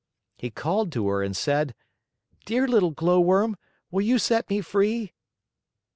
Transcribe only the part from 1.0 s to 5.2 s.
her and said: "Dear little Glowworm, will you set me free?"